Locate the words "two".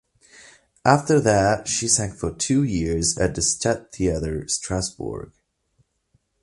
2.33-2.63